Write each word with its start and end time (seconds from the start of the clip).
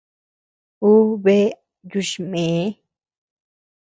Uu 0.89 1.07
bea 1.23 1.49
yuchmee. 1.89 2.63